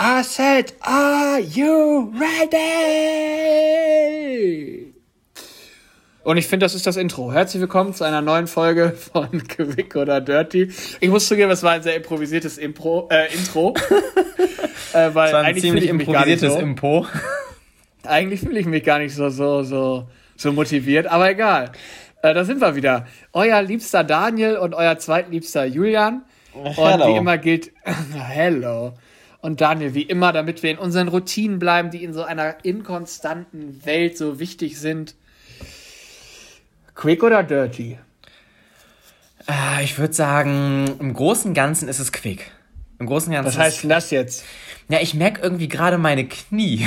[0.00, 2.94] I said, are you ready?
[6.22, 7.32] Und ich finde, das ist das Intro.
[7.32, 10.70] Herzlich willkommen zu einer neuen Folge von Quick oder Dirty.
[11.00, 13.74] Ich muss zugeben, es war ein sehr improvisiertes Impro, äh, Intro.
[14.92, 16.58] äh, weil Das war ein eigentlich ziemlich fühle ich mich gar nicht improvisiertes so.
[16.60, 17.06] Impo.
[18.04, 20.06] Eigentlich fühle ich mich gar nicht so, so, so,
[20.36, 21.72] so motiviert, aber egal.
[22.22, 23.08] Äh, da sind wir wieder.
[23.32, 26.22] Euer liebster Daniel und euer zweitliebster Julian.
[26.54, 27.08] Und hello.
[27.08, 27.72] wie immer gilt,
[28.14, 28.92] hello.
[29.48, 33.82] Und Daniel, wie immer, damit wir in unseren Routinen bleiben, die in so einer inkonstanten
[33.86, 35.14] Welt so wichtig sind.
[36.94, 37.98] Quick oder dirty?
[39.46, 42.50] Ah, Ich würde sagen, im Großen und Ganzen ist es quick.
[42.98, 43.58] Im Großen und Ganzen.
[43.58, 44.44] Was heißt denn das jetzt?
[44.90, 46.86] ja, ich merke irgendwie gerade meine Knie.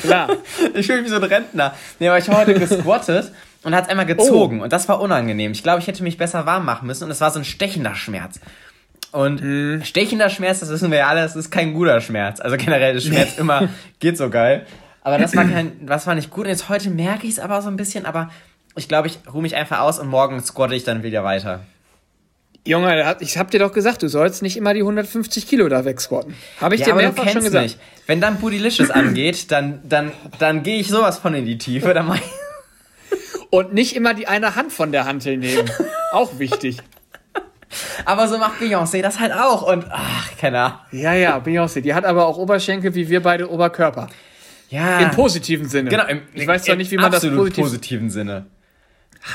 [0.00, 0.28] Klar.
[0.74, 1.74] Ich fühle mich wie so ein Rentner.
[1.98, 4.60] Nee, aber ich habe heute gesquattet und hat es einmal gezogen.
[4.60, 5.52] Und das war unangenehm.
[5.52, 7.04] Ich glaube, ich hätte mich besser warm machen müssen.
[7.04, 8.40] Und es war so ein stechender Schmerz.
[9.12, 12.40] Und stechender Schmerz, das wissen wir ja alle, das ist kein guter Schmerz.
[12.40, 14.66] Also generell ist Schmerz immer, geht so geil.
[15.02, 16.44] Aber das war kein, das war nicht gut.
[16.44, 18.06] Und jetzt heute merke ich es aber so ein bisschen.
[18.06, 18.30] Aber
[18.76, 21.60] ich glaube, ich ruhe mich einfach aus und morgen squatte ich dann wieder weiter.
[22.66, 26.34] Junge, ich hab dir doch gesagt, du sollst nicht immer die 150 Kilo da wegsquatten.
[26.60, 27.62] Habe ich Ja, dir mehrfach schon gesagt.
[27.64, 27.78] mich.
[28.06, 31.94] Wenn dann Bootylicious angeht, dann, dann, dann gehe ich sowas von in die Tiefe.
[31.94, 32.22] Dann mach ich
[33.50, 35.70] Und nicht immer die eine Hand von der Hantel nehmen.
[36.12, 36.78] Auch wichtig.
[38.04, 39.62] Aber so macht Beyoncé das halt auch.
[39.62, 40.78] Und ach, keine Ahnung.
[40.90, 41.80] Ja, ja, Beyoncé.
[41.80, 44.08] Die hat aber auch Oberschenkel wie wir beide Oberkörper.
[44.70, 44.98] Ja.
[45.00, 45.90] Im positiven Sinne.
[45.90, 48.46] Genau, im, ich weiß zwar im nicht, wie man das positiv positiven Sinne.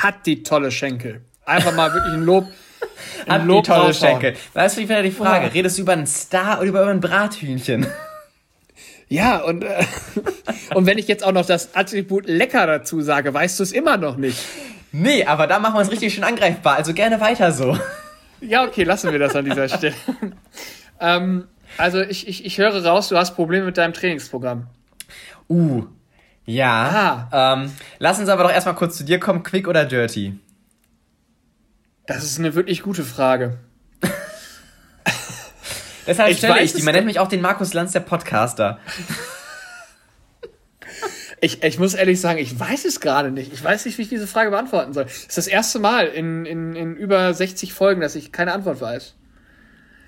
[0.02, 1.22] hat die tolle Schenkel.
[1.46, 2.48] Einfach mal wirklich ein Lob.
[3.26, 4.22] Ein Hat die Lob tolle raushauen.
[4.22, 4.36] Schenkel.
[4.54, 5.48] Weißt du, wie wieder die Frage?
[5.48, 5.54] Oh.
[5.54, 7.88] Redest du über einen Star oder über ein Brathühnchen?
[9.08, 9.84] Ja, und, äh,
[10.74, 13.98] und wenn ich jetzt auch noch das Attribut lecker dazu sage, weißt du es immer
[13.98, 14.40] noch nicht.
[14.92, 16.76] Nee, aber da machen wir es richtig schön angreifbar.
[16.78, 17.78] Also gerne weiter so.
[18.42, 19.96] Ja, okay, lassen wir das an dieser Stelle.
[21.00, 21.48] ähm,
[21.78, 24.68] also ich, ich, ich höre raus, du hast Probleme mit deinem Trainingsprogramm.
[25.50, 25.86] Uh.
[26.46, 27.30] Ja.
[27.32, 29.42] Ähm, lass uns aber doch erstmal kurz zu dir kommen.
[29.42, 30.38] Quick oder dirty?
[32.06, 33.58] Das ist eine wirklich gute Frage.
[36.08, 36.78] Deshalb Ich stelle weiß ich die.
[36.80, 38.80] es Man nennt mich auch den Markus Lanz der Podcaster.
[41.42, 43.52] Ich, ich muss ehrlich sagen, ich weiß es gerade nicht.
[43.54, 45.04] Ich weiß nicht, wie ich diese Frage beantworten soll.
[45.06, 48.82] Es ist das erste Mal in, in, in über 60 Folgen, dass ich keine Antwort
[48.82, 49.16] weiß.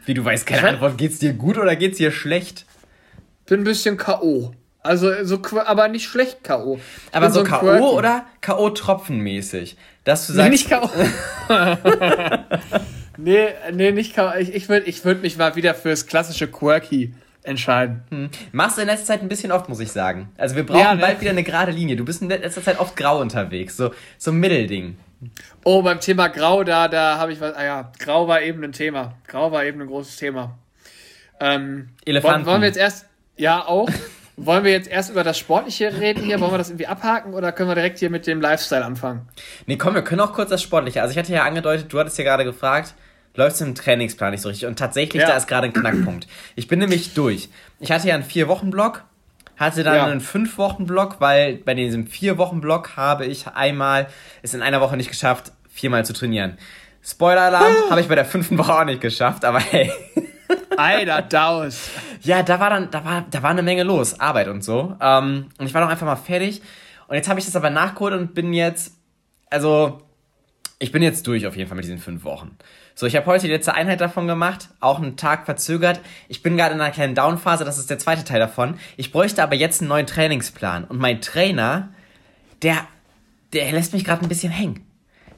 [0.06, 0.98] Wie du weißt, keine Antwort.
[0.98, 2.66] Geht's dir gut oder geht's dir schlecht?
[3.46, 4.54] Bin ein bisschen K.O.
[4.82, 6.80] Also, so, aber nicht schlecht K.O.
[7.12, 7.98] Aber so ein K.O.
[7.98, 9.76] Oder K.O.-Tropfenmäßig?
[10.06, 10.90] Dass du Nee, sagst, nicht K.O.
[13.18, 14.18] nee, nee, nicht.
[14.40, 17.14] Ich, ich würde ich würd mich mal wieder fürs klassische Quirky
[17.44, 18.30] entscheiden.
[18.52, 20.30] Machst du in letzter Zeit ein bisschen oft, muss ich sagen.
[20.38, 21.02] Also wir brauchen Ja, ne?
[21.02, 21.96] bald wieder eine gerade Linie.
[21.96, 23.78] Du bist in letzter Zeit oft grau unterwegs.
[23.78, 24.98] So, so ein Mittelding.
[25.64, 27.56] Oh, beim Thema Grau, da, da habe ich was.
[27.56, 29.16] Ah ja, Grau war eben ein Thema.
[29.28, 30.58] Grau war eben ein großes Thema.
[31.40, 32.46] Ähm, Elefanten.
[32.46, 33.06] Wollen, wollen wir jetzt erst.
[33.36, 33.90] Ja, auch.
[34.38, 36.40] wollen wir jetzt erst über das Sportliche reden hier?
[36.40, 39.28] Wollen wir das irgendwie abhaken oder können wir direkt hier mit dem Lifestyle anfangen?
[39.66, 41.02] Nee, komm, wir können auch kurz das Sportliche.
[41.02, 42.94] Also ich hatte ja angedeutet, du hattest ja gerade gefragt,
[43.38, 44.68] läuft im Trainingsplan nicht so richtig.
[44.68, 45.30] Und tatsächlich, Ja.
[45.30, 46.28] da ist gerade ein Knackpunkt.
[46.56, 47.50] Ich bin nämlich durch.
[47.80, 49.04] Ich hatte ja einen Vier-Wochen-Block,
[49.56, 50.06] hatte dann Ja.
[50.06, 54.08] einen Fünf-Wochen-Block, weil bei diesem Vier-Wochen-Block habe ich einmal
[54.42, 56.58] es in einer Woche nicht geschafft, viermal zu trainieren.
[57.04, 59.92] Spoiler-Alarm, habe ich bei der fünften Woche auch nicht geschafft, aber hey.
[60.76, 61.90] Alter, Daus.
[62.22, 64.96] Ja, da war dann, da war, da war eine Menge los, Arbeit und so.
[65.00, 66.62] Ähm, und ich war dann einfach mal fertig.
[67.08, 68.94] Und jetzt habe ich das aber nachgeholt und bin jetzt,
[69.50, 70.02] also,
[70.80, 72.58] ich bin jetzt durch auf jeden Fall mit diesen fünf Wochen.
[73.00, 76.00] So, ich habe heute die letzte Einheit davon gemacht, auch einen Tag verzögert.
[76.30, 78.80] Ich bin gerade in einer kleinen Downphase, das ist der zweite Teil davon.
[78.96, 80.84] Ich bräuchte aber jetzt einen neuen Trainingsplan.
[80.86, 81.90] Und mein Trainer,
[82.64, 82.88] der,
[83.54, 84.84] der lässt mich gerade ein bisschen hängen.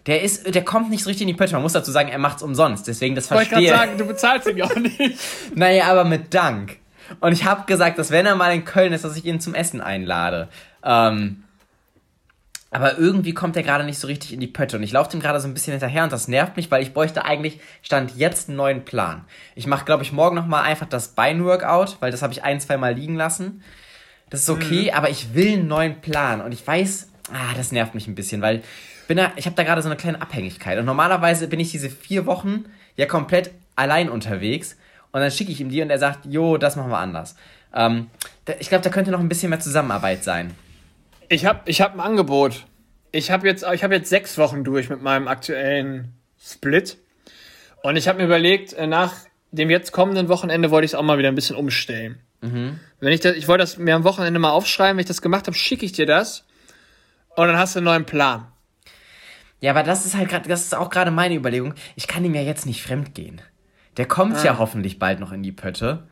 [0.06, 1.52] Der ist, der kommt nicht so richtig in die Pötte.
[1.52, 2.88] Man muss dazu sagen, er macht's umsonst.
[2.88, 5.20] Deswegen, das Wollte ich verstehe gerade sagen, du bezahlst ihn ja auch nicht.
[5.54, 6.78] naja, aber mit Dank.
[7.20, 9.54] Und ich habe gesagt, dass wenn er mal in Köln ist, dass ich ihn zum
[9.54, 10.48] Essen einlade.
[10.82, 11.44] Ähm,
[12.72, 14.78] aber irgendwie kommt er gerade nicht so richtig in die Pötte.
[14.78, 16.94] Und ich laufe dem gerade so ein bisschen hinterher und das nervt mich, weil ich
[16.94, 19.26] bräuchte eigentlich, stand jetzt einen neuen Plan.
[19.56, 22.78] Ich mache, glaube ich, morgen nochmal einfach das Beinworkout, weil das habe ich ein, zwei
[22.78, 23.64] Mal liegen lassen.
[24.30, 26.42] Das ist okay, aber ich will einen neuen Plan.
[26.42, 28.62] Und ich weiß, ah, das nervt mich ein bisschen, weil
[29.08, 30.78] bin da, ich habe da gerade so eine kleine Abhängigkeit.
[30.78, 32.66] Und normalerweise bin ich diese vier Wochen
[32.96, 34.78] ja komplett allein unterwegs.
[35.12, 37.36] Und dann schicke ich ihm die und er sagt, jo, das machen wir anders.
[37.74, 38.12] Ähm,
[38.60, 40.54] ich glaube, da könnte noch ein bisschen mehr Zusammenarbeit sein.
[41.28, 42.66] Ich habe ich hab ein Angebot.
[43.12, 46.98] Ich habe jetzt, ich hab jetzt sechs Wochen durch mit meinem aktuellen Split.
[47.82, 49.14] Und ich habe mir überlegt, äh, nach
[49.52, 52.20] dem jetzt kommenden Wochenende wollte ich es auch mal wieder ein bisschen umstellen.
[53.00, 55.48] Wenn ich das, ich wollte das mir am Wochenende mal aufschreiben, wenn ich das gemacht
[55.48, 56.46] habe, schicke ich dir das.
[57.36, 58.48] Und dann hast du einen neuen Plan.
[59.62, 61.74] Ja, aber das ist halt gerade, das ist auch gerade meine Überlegung.
[61.96, 63.42] Ich kann ihm ja jetzt nicht fremd gehen.
[63.98, 64.44] Der kommt ah.
[64.44, 66.08] ja hoffentlich bald noch in die Pötte.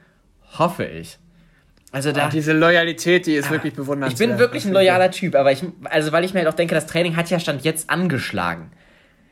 [0.57, 1.17] Hoffe ich.
[1.91, 2.27] Also da.
[2.27, 4.19] Oh, diese Loyalität, die ist wirklich bewundernswert.
[4.19, 6.75] Ich bin wirklich ein loyaler Typ, aber ich, also weil ich mir halt auch denke,
[6.75, 8.71] das Training hat ja Stand jetzt angeschlagen.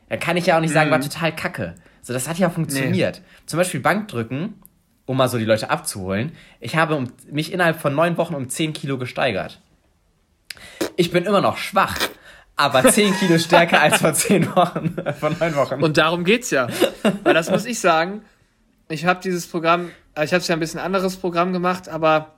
[0.08, 0.92] Da kann ich ja auch nicht sagen, mhm.
[0.92, 1.74] war total kacke.
[2.00, 3.16] So, das hat ja funktioniert.
[3.16, 3.44] Nee.
[3.46, 4.54] Zum Beispiel Bankdrücken,
[5.04, 6.32] um mal so die Leute abzuholen.
[6.60, 9.60] Ich habe mich innerhalb von neun Wochen um zehn Kilo gesteigert.
[10.96, 11.98] Ich bin immer noch schwach,
[12.54, 15.82] aber zehn Kilo stärker als vor zehn Wochen, vor neun Wochen.
[15.82, 16.68] Und darum geht's ja.
[17.22, 18.22] Weil das muss ich sagen.
[18.88, 22.35] Ich habe dieses Programm, ich habe es ja ein bisschen anderes Programm gemacht, aber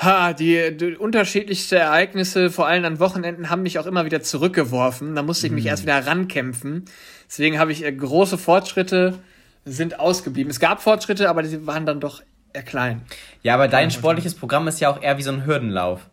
[0.00, 5.16] Ha, die, die unterschiedlichste Ereignisse, vor allem an Wochenenden, haben mich auch immer wieder zurückgeworfen.
[5.16, 5.70] Da musste ich mich mhm.
[5.70, 6.84] erst wieder rankämpfen.
[7.28, 9.18] Deswegen habe ich äh, große Fortschritte
[9.64, 10.50] sind ausgeblieben.
[10.50, 12.22] Es gab Fortschritte, aber die waren dann doch
[12.52, 13.02] eher klein.
[13.42, 16.08] Ja, aber dein sportliches Programm ist ja auch eher wie so ein Hürdenlauf.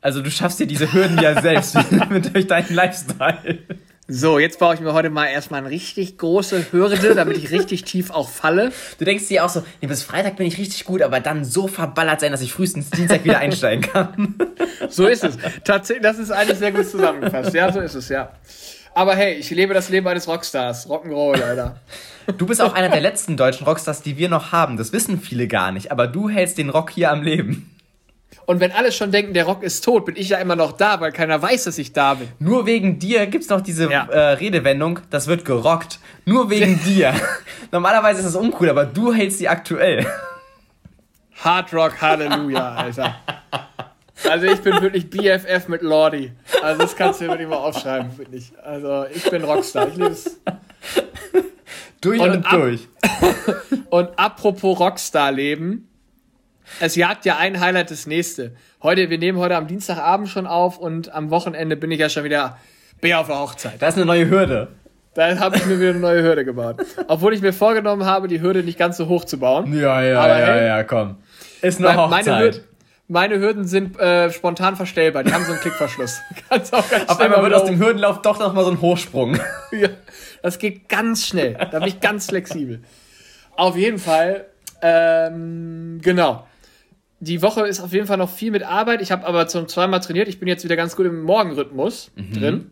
[0.00, 1.76] Also du schaffst dir diese Hürden ja selbst
[2.10, 3.58] mit durch deinen Lifestyle.
[4.14, 7.84] So, jetzt baue ich mir heute mal erstmal eine richtig große Hürde, damit ich richtig
[7.84, 8.70] tief auch falle.
[8.98, 11.66] Du denkst dir auch so, nee, bis Freitag bin ich richtig gut, aber dann so
[11.66, 14.34] verballert sein, dass ich frühestens Dienstag wieder einsteigen kann.
[14.88, 15.38] So ist es.
[15.64, 17.54] Tatsächlich, das ist eigentlich sehr gut zusammengefasst.
[17.54, 18.32] Ja, so ist es, ja.
[18.94, 20.88] Aber hey, ich lebe das Leben eines Rockstars.
[20.88, 21.76] Rock'n'Roll, Alter.
[22.36, 24.76] Du bist auch einer der letzten deutschen Rockstars, die wir noch haben.
[24.76, 27.70] Das wissen viele gar nicht, aber du hältst den Rock hier am Leben.
[28.46, 31.00] Und wenn alle schon denken, der Rock ist tot, bin ich ja immer noch da,
[31.00, 32.28] weil keiner weiß, dass ich da bin.
[32.38, 34.04] Nur wegen dir gibt's noch diese ja.
[34.06, 36.00] äh, Redewendung, das wird gerockt.
[36.24, 37.14] Nur wegen dir.
[37.70, 40.06] Normalerweise ist das uncool, aber du hältst sie aktuell.
[41.36, 43.16] Hard Rock Halleluja, Alter.
[44.28, 46.32] Also ich bin wirklich BFF mit Lordi.
[46.62, 48.52] Also das kannst du dir wirklich mal aufschreiben, finde ich.
[48.62, 49.88] Also ich bin Rockstar.
[49.88, 50.38] Ich lebe es.
[52.00, 52.88] Durch und, und durch.
[53.90, 55.88] und apropos Rockstar-Leben,
[56.80, 58.52] es jagt ja ein Highlight das nächste.
[58.82, 62.24] Heute, wir nehmen heute am Dienstagabend schon auf und am Wochenende bin ich ja schon
[62.24, 62.58] wieder
[63.00, 63.80] Bär auf der Hochzeit.
[63.80, 64.68] Da ist eine neue Hürde.
[65.14, 66.76] Da habe ich mir wieder eine neue Hürde gebaut.
[67.06, 69.78] Obwohl ich mir vorgenommen habe, die Hürde nicht ganz so hoch zu bauen.
[69.78, 71.16] Ja, ja, Aber ja, hey, ja, komm.
[71.60, 72.26] Ist eine Hochzeit.
[72.26, 72.64] Meine, Hürde,
[73.08, 75.22] meine Hürden sind äh, spontan verstellbar.
[75.24, 76.20] Die haben so einen Klickverschluss.
[76.48, 79.36] Kannst auch ganz Auf einmal wird aus dem Hürdenlauf doch noch mal so ein Hochsprung.
[79.72, 79.88] ja,
[80.42, 81.58] das geht ganz schnell.
[81.70, 82.80] Da bin ich ganz flexibel.
[83.56, 84.46] Auf jeden Fall,
[84.80, 86.46] ähm, genau
[87.22, 89.00] die Woche ist auf jeden Fall noch viel mit Arbeit.
[89.00, 90.26] Ich habe aber zum zweimal trainiert.
[90.26, 92.32] Ich bin jetzt wieder ganz gut im Morgenrhythmus mhm.
[92.32, 92.70] drin.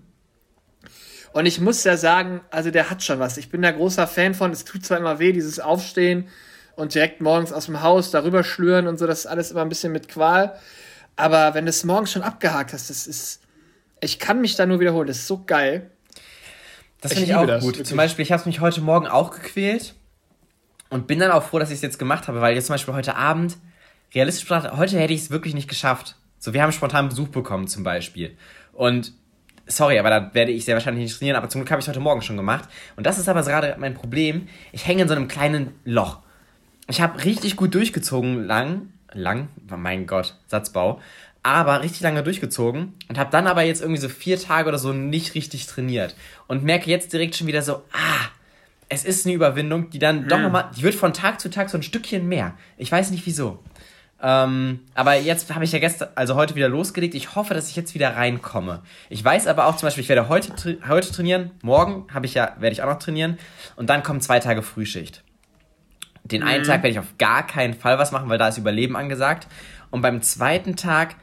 [1.32, 3.36] Und ich muss ja sagen, also der hat schon was.
[3.36, 4.50] Ich bin da großer Fan von.
[4.50, 6.26] Es tut zwar immer weh, dieses Aufstehen
[6.74, 9.06] und direkt morgens aus dem Haus darüber schlüren und so.
[9.06, 10.58] Das ist alles immer ein bisschen mit Qual.
[11.14, 13.42] Aber wenn du es morgens schon abgehakt hast, das ist.
[14.00, 15.06] Ich kann mich da nur wiederholen.
[15.06, 15.92] Das ist so geil.
[17.00, 17.74] Das finde ich, auch das, gut.
[17.74, 17.86] Wirklich.
[17.86, 19.94] Zum Beispiel, ich habe mich heute Morgen auch gequält
[20.88, 22.94] und bin dann auch froh, dass ich es jetzt gemacht habe, weil jetzt zum Beispiel
[22.94, 23.56] heute Abend
[24.14, 26.16] realistisch betrachtet, heute hätte ich es wirklich nicht geschafft.
[26.38, 28.36] So, wir haben spontan Besuch bekommen zum Beispiel.
[28.72, 29.12] Und
[29.66, 32.00] sorry, aber da werde ich sehr wahrscheinlich nicht trainieren, aber zum Glück habe ich heute
[32.00, 32.68] Morgen schon gemacht.
[32.96, 34.48] Und das ist aber gerade mein Problem.
[34.72, 36.20] Ich hänge in so einem kleinen Loch.
[36.88, 41.00] Ich habe richtig gut durchgezogen, lang, lang, oh mein Gott, Satzbau,
[41.42, 44.92] aber richtig lange durchgezogen und habe dann aber jetzt irgendwie so vier Tage oder so
[44.92, 46.14] nicht richtig trainiert
[46.48, 48.28] und merke jetzt direkt schon wieder so, ah,
[48.88, 50.28] es ist eine Überwindung, die dann hm.
[50.28, 52.54] doch nochmal, die wird von Tag zu Tag so ein Stückchen mehr.
[52.76, 53.60] Ich weiß nicht wieso.
[54.22, 57.14] Ähm, aber jetzt habe ich ja gestern, also heute wieder losgelegt.
[57.14, 58.82] Ich hoffe, dass ich jetzt wieder reinkomme.
[59.08, 61.52] Ich weiß aber auch zum Beispiel, ich werde heute, tra heute trainieren.
[61.62, 63.38] Morgen habe ich ja, werde ich auch noch trainieren.
[63.76, 65.24] Und dann kommen zwei Tage Frühschicht.
[66.24, 66.48] Den mhm.
[66.48, 69.46] einen Tag werde ich auf gar keinen Fall was machen, weil da ist Überleben angesagt.
[69.90, 71.16] Und beim zweiten Tag,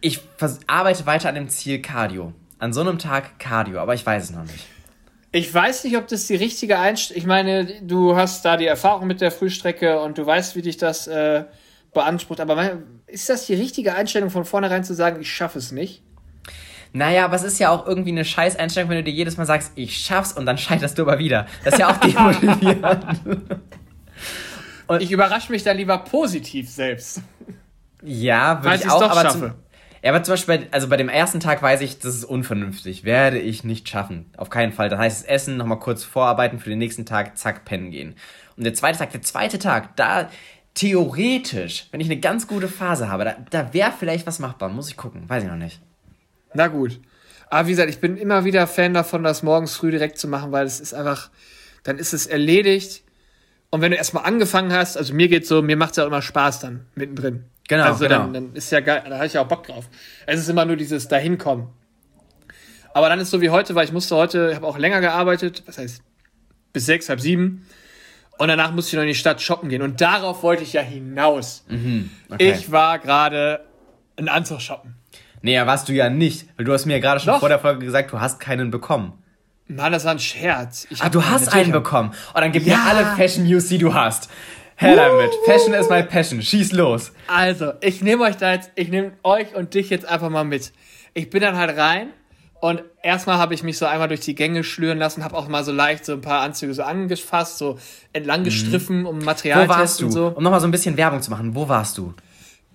[0.00, 0.20] ich
[0.66, 2.32] arbeite weiter an dem Ziel Cardio.
[2.58, 4.66] An so einem Tag Cardio, aber ich weiß es noch nicht.
[5.30, 7.20] Ich weiß nicht, ob das die richtige Einstellung.
[7.20, 10.78] Ich meine, du hast da die Erfahrung mit der Frühstrecke und du weißt, wie dich
[10.78, 11.44] das äh,
[11.96, 12.40] beansprucht.
[12.40, 16.02] Aber ist das die richtige Einstellung von vornherein zu sagen, ich schaffe es nicht?
[16.92, 19.72] Naja, aber es ist ja auch irgendwie eine Scheiß-Einstellung, wenn du dir jedes Mal sagst,
[19.74, 21.46] ich schaff's und dann scheiterst du aber wieder.
[21.64, 23.06] Das ist ja auch demotivierend.
[24.86, 27.22] und ich überrasche mich da lieber positiv selbst.
[28.02, 29.38] Ja, würde ich auch, doch aber schaffe.
[29.38, 29.54] Zum,
[30.02, 33.04] ja, aber zum Beispiel, bei, also bei dem ersten Tag weiß ich, das ist unvernünftig.
[33.04, 34.26] Werde ich nicht schaffen.
[34.36, 34.88] Auf keinen Fall.
[34.88, 38.14] Das heißt, Essen, nochmal kurz vorarbeiten für den nächsten Tag, zack, pennen gehen.
[38.56, 40.30] Und der zweite Tag, der zweite Tag, da,
[40.76, 44.68] theoretisch, wenn ich eine ganz gute Phase habe, da, da wäre vielleicht was machbar.
[44.68, 45.28] Muss ich gucken.
[45.28, 45.80] Weiß ich noch nicht.
[46.54, 47.00] Na gut.
[47.50, 50.52] Aber wie gesagt, ich bin immer wieder Fan davon, das morgens früh direkt zu machen,
[50.52, 51.30] weil es ist einfach,
[51.82, 53.02] dann ist es erledigt.
[53.70, 56.22] Und wenn du erstmal angefangen hast, also mir geht's so, mir macht es ja immer
[56.22, 57.44] Spaß dann mittendrin.
[57.68, 57.84] Genau.
[57.84, 58.18] Also genau.
[58.20, 59.88] Dann, dann ist ja geil, da habe ich ja auch Bock drauf.
[60.26, 61.68] Es ist immer nur dieses Dahinkommen.
[62.94, 65.62] Aber dann ist so wie heute, weil ich musste heute, ich habe auch länger gearbeitet,
[65.66, 66.02] was heißt
[66.72, 67.66] bis sechs, halb sieben.
[68.38, 69.82] Und danach musste ich noch in die Stadt shoppen gehen.
[69.82, 71.64] Und darauf wollte ich ja hinaus.
[71.68, 72.52] Mhm, okay.
[72.52, 73.64] Ich war gerade
[74.16, 74.94] einen Anzug shoppen.
[75.42, 76.46] Nee, ja, warst du ja nicht.
[76.56, 77.40] Weil du hast mir ja gerade schon Doch.
[77.40, 79.12] vor der Folge gesagt, du hast keinen bekommen.
[79.68, 80.86] Mann, das war ein Scherz.
[80.90, 82.12] Ich ah, du hast einen bekommen.
[82.34, 82.76] Oh, dann gib ja.
[82.76, 84.30] mir alle Fashion News, die du hast.
[84.76, 84.96] Her uh.
[84.96, 85.30] damit.
[85.44, 86.42] Fashion is my passion.
[86.42, 87.12] Schieß los.
[87.26, 90.72] Also, ich nehme euch da jetzt, ich nehme euch und dich jetzt einfach mal mit.
[91.14, 92.10] Ich bin dann halt rein
[92.60, 95.64] und erstmal habe ich mich so einmal durch die Gänge schlüren lassen, habe auch mal
[95.64, 97.78] so leicht so ein paar Anzüge so angefasst, so
[98.12, 99.06] entlang gestriffen, mhm.
[99.06, 100.10] um Material Wo warst du?
[100.10, 100.28] So.
[100.28, 102.14] Um nochmal so ein bisschen Werbung zu machen, wo warst du?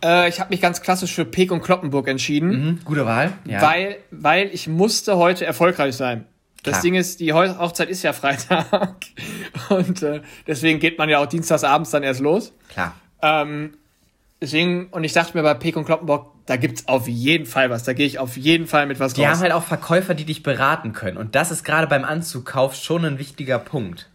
[0.04, 2.50] Äh, ich habe mich ganz klassisch für Peek und Kloppenburg entschieden.
[2.50, 3.34] Mhm, gute Wahl.
[3.46, 3.62] Ja.
[3.62, 6.26] Weil, weil ich musste heute erfolgreich sein.
[6.64, 6.82] Das Klar.
[6.84, 8.96] Ding ist, die Hochzeit ist ja Freitag.
[9.70, 12.54] Und äh, deswegen geht man ja auch dienstagsabends dann erst los.
[12.70, 12.94] Klar.
[13.24, 13.78] Ähm,
[14.40, 17.84] deswegen, und ich dachte mir bei Peek und Kloppenburg, da gibt's auf jeden Fall was.
[17.84, 19.30] Da gehe ich auf jeden Fall mit was die raus.
[19.30, 21.16] Die haben halt auch Verkäufer, die dich beraten können.
[21.16, 24.10] Und das ist gerade beim Anzugkauf schon ein wichtiger Punkt.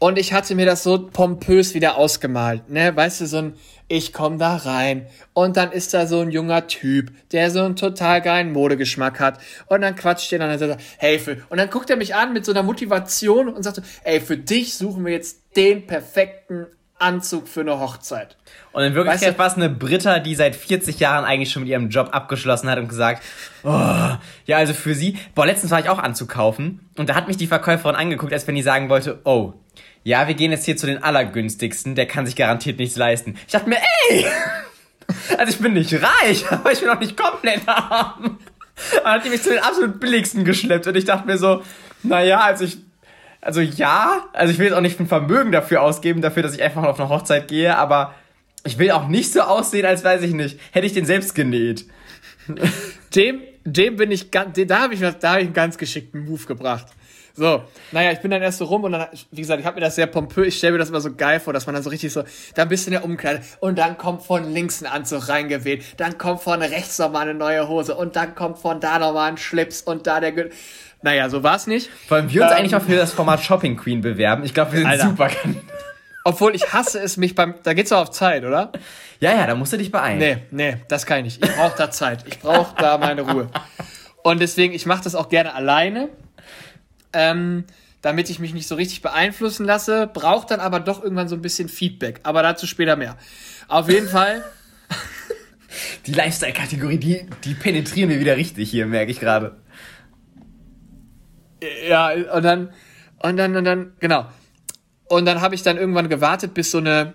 [0.00, 2.94] Und ich hatte mir das so pompös wieder ausgemalt, ne?
[2.96, 3.54] Weißt du, so ein,
[3.86, 7.76] ich komm da rein und dann ist da so ein junger Typ, der so einen
[7.76, 11.70] total geilen Modegeschmack hat und dann quatscht er dann und sagt, hey, für, und dann
[11.70, 15.04] guckt er mich an mit so einer Motivation und sagt so, ey, für dich suchen
[15.04, 16.66] wir jetzt den perfekten
[16.98, 18.36] Anzug für eine Hochzeit.
[18.72, 21.62] Und in Wirklichkeit weißt du, war es eine Britta, die seit 40 Jahren eigentlich schon
[21.62, 23.22] mit ihrem Job abgeschlossen hat und gesagt,
[23.64, 27.36] oh, ja, also für sie, boah, letztens war ich auch anzukaufen und da hat mich
[27.36, 29.54] die Verkäuferin angeguckt, als wenn die sagen wollte, oh,
[30.04, 33.36] ja, wir gehen jetzt hier zu den allergünstigsten, der kann sich garantiert nichts leisten.
[33.46, 34.24] Ich dachte mir, ey,
[35.38, 38.38] also ich bin nicht reich, aber ich bin auch nicht komplett arm.
[39.02, 41.62] Dann hat die mich zu den absolut billigsten geschleppt und ich dachte mir so,
[42.02, 42.78] naja, also ich
[43.46, 46.62] also ja, also ich will jetzt auch nicht ein Vermögen dafür ausgeben, dafür, dass ich
[46.62, 48.12] einfach auf eine Hochzeit gehe, aber
[48.64, 51.86] ich will auch nicht so aussehen, als weiß ich nicht, hätte ich den selbst genäht.
[53.14, 56.86] Dem, dem bin ich ganz, da habe ich, hab ich einen ganz geschickten Move gebracht.
[57.34, 57.62] So,
[57.92, 59.94] naja, ich bin dann erst so rum und dann, wie gesagt, ich habe mir das
[59.94, 62.12] sehr pompös, ich stelle mir das immer so geil vor, dass man dann so richtig
[62.12, 62.24] so,
[62.54, 66.16] da bist du in der Umkleide und dann kommt von links ein Anzug reingeweht, dann
[66.16, 69.82] kommt von rechts nochmal eine neue Hose und dann kommt von da nochmal ein Schlips
[69.82, 70.52] und da der Gürtel.
[71.02, 71.90] Naja, so war's nicht.
[72.08, 74.44] Wollen wir uns ähm, eigentlich mal für das Format Shopping Queen bewerben?
[74.44, 75.08] Ich glaube, wir sind Alter.
[75.08, 75.30] super
[76.24, 77.54] Obwohl ich hasse es mich beim.
[77.62, 78.72] Da geht's doch auf Zeit, oder?
[79.20, 80.18] Ja, ja, da musst du dich beeilen.
[80.18, 81.44] Nee, nee, das kann ich nicht.
[81.44, 82.24] Ich brauche da Zeit.
[82.26, 83.48] Ich brauche da meine Ruhe.
[84.22, 86.08] Und deswegen, ich mache das auch gerne alleine.
[87.12, 87.64] Ähm,
[88.02, 91.42] damit ich mich nicht so richtig beeinflussen lasse, braucht dann aber doch irgendwann so ein
[91.42, 92.20] bisschen Feedback.
[92.24, 93.16] Aber dazu später mehr.
[93.68, 94.44] Auf jeden Fall.
[96.06, 99.56] Die Lifestyle-Kategorie, die, die penetrieren wir wieder richtig hier, merke ich gerade.
[101.88, 102.72] Ja, und dann,
[103.22, 104.26] und dann, und dann, genau.
[105.08, 107.14] Und dann habe ich dann irgendwann gewartet, bis so eine,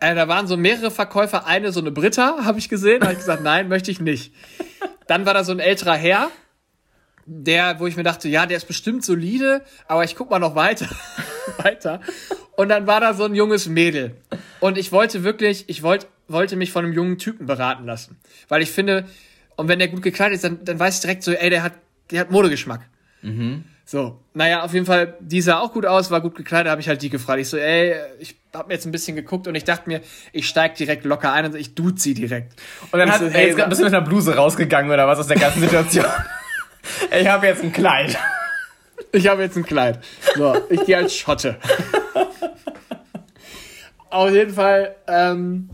[0.00, 3.18] äh, da waren so mehrere Verkäufer, eine so eine Britta, habe ich gesehen, habe ich
[3.18, 4.34] gesagt, nein, möchte ich nicht.
[5.06, 6.30] Dann war da so ein älterer Herr,
[7.26, 10.54] der, wo ich mir dachte, ja, der ist bestimmt solide, aber ich guck mal noch
[10.54, 10.88] weiter,
[11.58, 12.00] weiter.
[12.56, 14.16] Und dann war da so ein junges Mädel.
[14.60, 18.18] Und ich wollte wirklich, ich wollte, wollte mich von einem jungen Typen beraten lassen.
[18.48, 19.06] Weil ich finde,
[19.56, 21.72] und wenn der gut gekleidet ist, dann, dann weiß ich direkt so, ey, der hat,
[22.10, 22.82] der hat Modegeschmack.
[23.24, 23.64] Mhm.
[23.86, 26.88] So, naja, auf jeden Fall, die sah auch gut aus, war gut gekleidet, habe ich
[26.88, 27.40] halt die gefragt.
[27.40, 30.00] Ich so, ey, ich habe mir jetzt ein bisschen geguckt und ich dachte mir,
[30.32, 32.54] ich steig direkt locker ein und ich duze sie direkt.
[32.92, 35.26] Und dann hat, so, hey, jetzt bist du mit einer Bluse rausgegangen oder was aus
[35.26, 36.06] der ganzen Situation?
[37.20, 38.16] ich habe jetzt ein Kleid.
[39.12, 39.98] Ich habe jetzt ein Kleid.
[40.34, 41.56] So, ich gehe als Schotte.
[44.10, 45.68] Auf jeden Fall, ähm,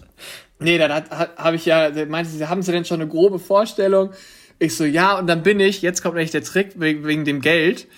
[0.59, 3.39] nee, dann hat, hat, habe ich ja, meinte sie, haben sie denn schon eine grobe
[3.39, 4.11] Vorstellung?
[4.63, 7.41] Ich so, ja, und dann bin ich, jetzt kommt nämlich der Trick wegen, wegen dem
[7.41, 7.89] Geld.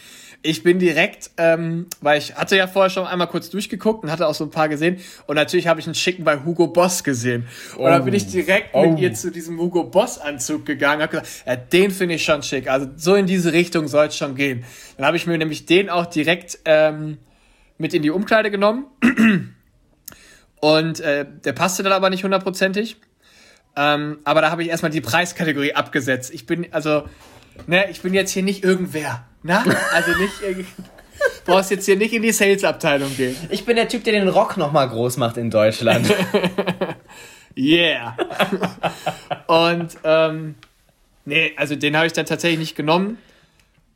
[0.42, 4.28] Ich bin direkt, ähm, weil ich hatte ja vorher schon einmal kurz durchgeguckt und hatte
[4.28, 4.99] auch so ein paar gesehen.
[5.26, 7.49] Und natürlich habe ich einen schicken bei Hugo Boss gesehen.
[7.76, 7.88] Und oh.
[7.88, 8.87] dann bin ich direkt oh.
[8.87, 11.02] mit ihr zu diesem Hugo Boss Anzug gegangen.
[11.02, 12.71] Hab gesagt, ja, den finde ich schon schick.
[12.71, 14.64] Also so in diese Richtung soll es schon gehen.
[14.97, 17.19] Dann habe ich mir nämlich den auch direkt ähm,
[17.76, 18.87] mit in die Umkleide genommen.
[20.61, 22.99] Und äh, der passte dann aber nicht hundertprozentig.
[23.76, 26.33] Ähm, aber da habe ich erstmal die Preiskategorie abgesetzt.
[26.33, 27.05] Ich bin, also,
[27.67, 29.25] ne, ich bin jetzt hier nicht irgendwer.
[29.43, 29.64] Na?
[29.93, 30.33] Also nicht
[31.45, 33.37] brauchst jetzt hier nicht in die Sales-Abteilung gehen.
[33.50, 36.07] Ich bin der Typ, der den Rock nochmal groß macht in Deutschland.
[37.57, 38.17] yeah.
[39.47, 40.55] Und, ähm,
[41.25, 43.19] nee, also den habe ich dann tatsächlich nicht genommen,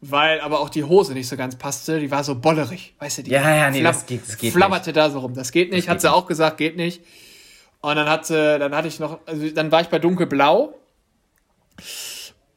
[0.00, 2.00] weil aber auch die Hose nicht so ganz passte.
[2.00, 3.22] Die war so bollerig, weißt du?
[3.24, 4.96] Die ja, ja, nee, das geht, das geht flammerte nicht.
[4.96, 5.34] da so rum.
[5.34, 6.16] Das geht nicht, das hat sie nicht.
[6.16, 7.02] auch gesagt, geht nicht.
[7.86, 10.74] Und dann hatte, dann hatte ich noch, also dann war ich bei dunkelblau.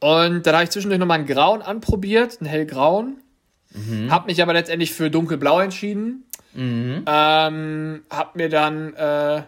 [0.00, 3.22] Und dann habe ich zwischendurch nochmal einen grauen anprobiert, einen hellgrauen.
[3.70, 4.10] Mhm.
[4.10, 6.24] Hab mich aber letztendlich für dunkelblau entschieden.
[6.52, 7.04] Mhm.
[7.06, 9.42] Ähm, hab mir dann äh,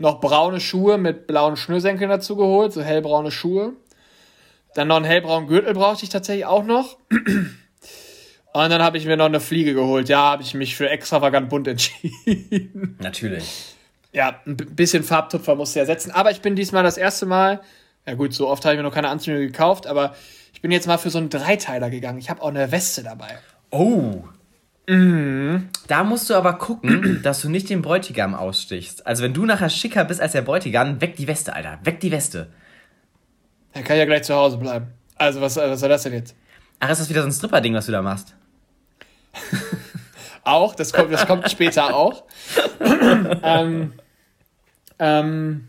[0.00, 3.74] noch braune Schuhe mit blauen Schnürsenkeln dazu geholt, so hellbraune Schuhe.
[4.74, 6.96] Dann noch einen hellbraunen Gürtel brauchte ich tatsächlich auch noch.
[7.10, 10.08] Und dann habe ich mir noch eine Fliege geholt.
[10.08, 12.98] Ja, habe ich mich für extravagant bunt entschieden.
[13.00, 13.75] Natürlich
[14.16, 16.10] ja, ein bisschen Farbtupfer musste er setzen.
[16.10, 17.60] Aber ich bin diesmal das erste Mal,
[18.06, 20.14] ja gut, so oft habe ich mir noch keine Anzüge gekauft, aber
[20.54, 22.18] Ich bin jetzt mal für so einen Dreiteiler gegangen.
[22.18, 23.36] Ich habe auch eine Weste dabei.
[23.70, 24.24] Oh.
[24.86, 25.68] Mhm.
[25.86, 29.06] Da musst du aber gucken, dass du nicht den Bräutigam ausstichst.
[29.06, 31.78] Also wenn du nachher schicker bist als der Bräutigam, weg die Weste, Alter.
[31.84, 32.48] Weg die Weste.
[33.74, 34.86] Dann kann ich ja gleich zu Hause bleiben.
[35.16, 36.34] Also was, was soll das denn jetzt?
[36.80, 38.34] Ach, ist das wieder so ein Stripper-Ding, was du da machst?
[40.42, 42.24] auch, das kommt, das kommt später auch.
[43.42, 43.92] ähm,
[44.98, 45.68] ähm,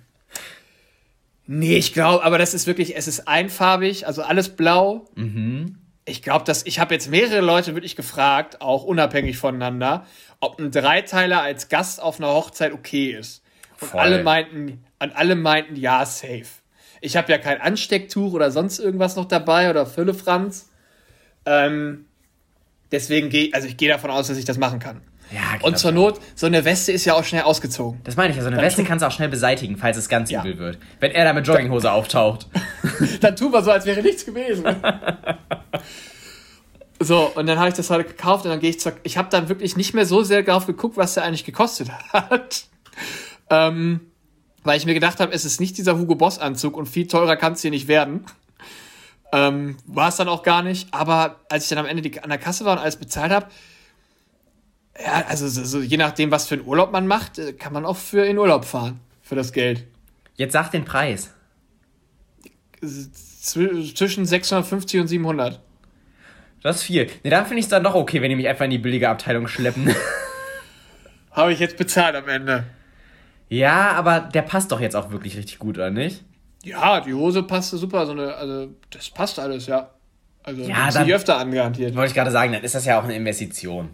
[1.45, 5.05] nee, ich glaube, aber das ist wirklich, es ist einfarbig, also alles blau.
[5.15, 5.77] Mhm.
[6.05, 10.05] Ich glaube, dass ich habe jetzt mehrere Leute wirklich gefragt, auch unabhängig voneinander,
[10.39, 13.43] ob ein Dreiteiler als Gast auf einer Hochzeit okay ist.
[13.81, 13.99] Und Voll.
[13.99, 16.45] alle meinten, und alle meinten, ja, safe.
[17.01, 20.69] Ich habe ja kein Anstecktuch oder sonst irgendwas noch dabei oder Füllefranz.
[21.45, 22.05] Ähm,
[22.91, 25.01] deswegen gehe, also ich gehe davon aus, dass ich das machen kann.
[25.31, 27.99] Ja, und zur Not, so eine Weste ist ja auch schnell ausgezogen.
[28.03, 30.31] Das meine ich ja, so eine Weste kannst du auch schnell beseitigen, falls es ganz
[30.31, 30.41] ja.
[30.41, 30.77] übel wird.
[30.99, 32.47] Wenn er da mit Jogginghose auftaucht.
[33.21, 34.63] dann tun wir so, als wäre nichts gewesen.
[36.99, 38.93] so, und dann habe ich das heute gekauft und dann gehe ich zur.
[39.03, 42.63] Ich habe dann wirklich nicht mehr so sehr darauf geguckt, was der eigentlich gekostet hat.
[43.49, 43.99] ähm,
[44.63, 47.35] weil ich mir gedacht habe, es ist nicht dieser Hugo Boss Anzug und viel teurer
[47.35, 48.25] kann es hier nicht werden.
[49.33, 50.93] Ähm, war es dann auch gar nicht.
[50.93, 53.47] Aber als ich dann am Ende die, an der Kasse war und alles bezahlt habe,
[55.03, 57.97] ja, also so, je nachdem, was für einen Urlaub man macht, äh, kann man auch
[57.97, 58.99] für in Urlaub fahren.
[59.21, 59.85] Für das Geld.
[60.35, 61.33] Jetzt sag den Preis.
[62.81, 65.59] Zwischen 650 und 700.
[66.63, 67.05] Das ist viel.
[67.23, 69.09] Ne, dann finde ich es dann doch okay, wenn die mich einfach in die billige
[69.09, 69.93] Abteilung schleppen.
[71.31, 72.65] Habe ich jetzt bezahlt am Ende.
[73.49, 76.23] Ja, aber der passt doch jetzt auch wirklich richtig gut, oder nicht?
[76.63, 78.05] Ja, die Hose passt super.
[78.05, 79.91] So eine, also, das passt alles, ja.
[80.43, 81.95] Also, ja, dann, öfter angarantiert.
[81.95, 83.89] Wollte ich gerade sagen, dann ist das ja auch eine Investition.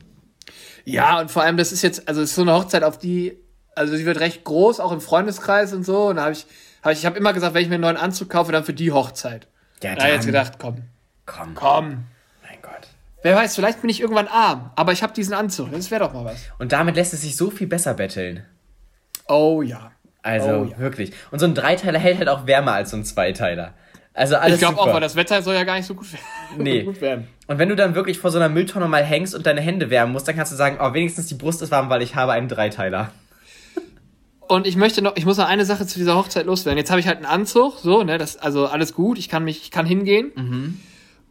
[0.86, 3.38] Ja, und vor allem, das ist jetzt, also, es ist so eine Hochzeit, auf die,
[3.76, 6.08] also, sie wird recht groß, auch im Freundeskreis und so.
[6.08, 6.46] Und da habe ich,
[6.82, 8.74] hab ich, ich habe immer gesagt, wenn ich mir einen neuen Anzug kaufe, dann für
[8.74, 9.48] die Hochzeit.
[9.82, 10.84] Ja, da habe ich jetzt gedacht, komm.
[11.26, 11.56] Komm.
[11.56, 12.06] Komm.
[12.42, 12.88] Mein Gott.
[13.22, 15.72] Wer weiß, vielleicht bin ich irgendwann arm, aber ich habe diesen Anzug.
[15.72, 16.42] Das wäre doch mal was.
[16.60, 18.46] Und damit lässt es sich so viel besser betteln.
[19.28, 19.92] Oh ja.
[20.22, 20.78] Also oh, ja.
[20.78, 21.12] wirklich.
[21.32, 23.74] Und so ein Dreiteiler hält halt auch wärmer als so ein Zweiteiler.
[24.14, 26.06] Also alles Ich glaube auch, weil das Wetter soll ja gar nicht so gut,
[26.58, 26.84] nee.
[26.86, 27.28] gut werden.
[27.48, 30.14] Und wenn du dann wirklich vor so einer Mülltonne mal hängst und deine Hände wärmen
[30.14, 32.48] musst, dann kannst du sagen, oh, wenigstens die Brust ist warm, weil ich habe einen
[32.48, 33.12] Dreiteiler.
[34.48, 36.78] Und ich möchte noch, ich muss noch eine Sache zu dieser Hochzeit loswerden.
[36.78, 39.64] Jetzt habe ich halt einen Anzug, so, ne, das, also alles gut, ich kann mich,
[39.64, 40.32] ich kann hingehen.
[40.36, 40.80] Mhm.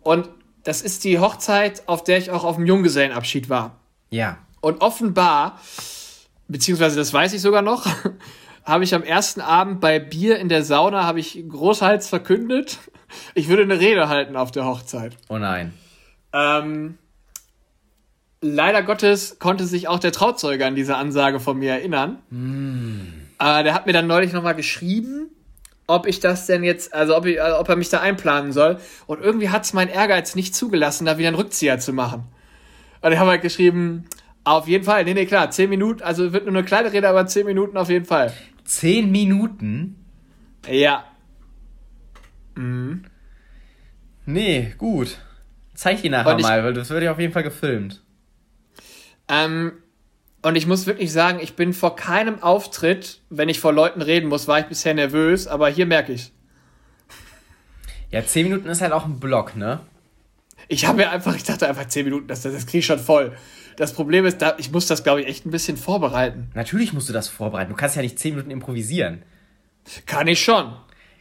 [0.01, 0.29] Und
[0.65, 3.79] das ist die Hochzeit, auf der ich auch auf dem Junggesellenabschied war.
[4.11, 4.39] Ja.
[4.61, 5.61] Und offenbar,
[6.49, 7.87] beziehungsweise das weiß ich sogar noch,
[8.65, 12.79] habe ich am ersten Abend bei Bier in der Sauna, habe ich großhals verkündet,
[13.35, 15.17] ich würde eine Rede halten auf der Hochzeit.
[15.29, 15.73] Oh nein.
[16.33, 16.99] Ähm,
[18.41, 22.19] leider Gottes konnte sich auch der Trauzeuge an diese Ansage von mir erinnern.
[22.31, 23.01] Mm.
[23.39, 25.31] Äh, der hat mir dann neulich nochmal geschrieben,
[25.87, 28.79] ob ich das denn jetzt, also ob, ich, also ob er mich da einplanen soll.
[29.07, 32.25] Und irgendwie hat es mein Ehrgeiz nicht zugelassen, da wieder einen Rückzieher zu machen.
[33.01, 34.05] Und ich habe halt geschrieben,
[34.45, 37.27] auf jeden Fall, nee, nee, klar, zehn Minuten, also wird nur eine kleine Rede, aber
[37.27, 38.33] zehn Minuten auf jeden Fall.
[38.73, 40.03] Zehn Minuten?
[40.67, 41.05] Ja.
[42.55, 43.05] Mhm.
[44.25, 45.19] Nee, gut.
[45.75, 48.03] Zeig die nachher ich, mal, weil das wird ja auf jeden Fall gefilmt.
[49.29, 49.73] Ähm,
[50.41, 54.29] und ich muss wirklich sagen, ich bin vor keinem Auftritt, wenn ich vor Leuten reden
[54.29, 56.33] muss, war ich bisher nervös, aber hier merke ich
[58.11, 59.81] Ja, zehn Minuten ist halt auch ein Block, ne?
[60.69, 63.37] Ich habe mir einfach, ich dachte einfach zehn Minuten, das, das kriege ich schon voll.
[63.77, 66.51] Das Problem ist, da, ich muss das, glaube ich, echt ein bisschen vorbereiten.
[66.55, 67.71] Natürlich musst du das vorbereiten.
[67.71, 69.23] Du kannst ja nicht zehn Minuten improvisieren.
[70.07, 70.73] Kann ich schon.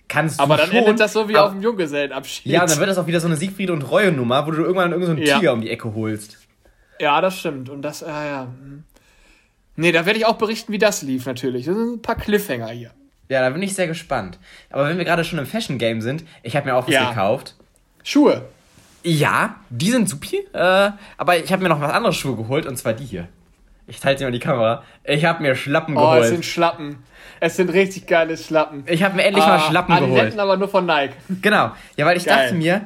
[0.07, 2.51] Kannst du Aber dann schon, endet das so wie auf dem Junggesellenabschied.
[2.51, 4.61] Ja, und dann wird das auch wieder so eine Siegfried und Reue Nummer, wo du
[4.61, 5.39] irgendwann irgendeinen so ja.
[5.39, 6.37] Tiger um die Ecke holst.
[6.99, 7.69] Ja, das stimmt.
[7.69, 8.43] Und das, ja, ja.
[8.43, 8.83] Hm.
[9.77, 11.65] Nee, da werde ich auch berichten, wie das lief natürlich.
[11.65, 12.91] Das sind ein paar Cliffhanger hier.
[13.29, 14.37] Ja, da bin ich sehr gespannt.
[14.69, 17.09] Aber wenn wir gerade schon im Fashion Game sind, ich habe mir auch was ja.
[17.09, 17.55] gekauft.
[18.03, 18.45] Schuhe.
[19.03, 20.47] Ja, die sind supi.
[20.53, 23.27] Äh, aber ich habe mir noch was anderes Schuhe geholt und zwar die hier.
[23.87, 24.83] Ich teile dir mal die Kamera.
[25.03, 26.19] Ich habe mir Schlappen geholt.
[26.19, 26.97] Oh, es sind Schlappen.
[27.39, 28.83] Es sind richtig geile Schlappen.
[28.85, 30.11] Ich habe mir endlich ah, mal Schlappen geholt.
[30.11, 31.15] Adiletten aber nur von Nike.
[31.41, 31.71] Genau.
[31.97, 32.37] Ja, weil ich Geil.
[32.37, 32.85] dachte mir,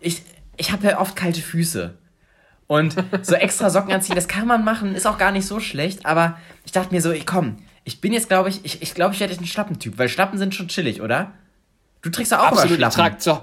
[0.00, 0.22] ich,
[0.56, 1.94] ich habe ja oft kalte Füße.
[2.68, 6.04] Und so extra Socken anziehen, das kann man machen, ist auch gar nicht so schlecht.
[6.04, 9.14] Aber ich dachte mir so, ich komm, ich bin jetzt, glaube ich, ich, ich glaube,
[9.14, 11.32] ich werde ein Schlappentyp, weil Schlappen sind schon chillig, oder?
[12.02, 13.16] Du trägst ja auch Absolut, immer Schlappen.
[13.18, 13.42] Ich trag,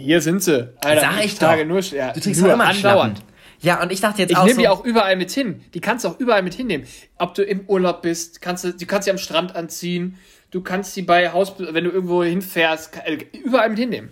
[0.00, 0.72] hier sind sie.
[0.80, 3.22] Alter, Sag ich, ich trage nur, ja, du trägst nur immer andauernd.
[3.62, 4.46] Ja, und ich dachte jetzt ich auch.
[4.46, 5.62] Ich nehme so, die auch überall mit hin.
[5.74, 6.86] Die kannst du auch überall mit hinnehmen.
[7.18, 10.16] Ob du im Urlaub bist, kannst du, du kannst sie am Strand anziehen.
[10.50, 14.10] Du kannst sie bei Haus, wenn du irgendwo hinfährst, äh, überall mit hinnehmen.